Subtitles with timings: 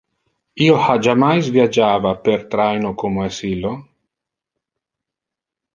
[0.67, 3.79] Io ha jammais viagiava per traino, como es illo?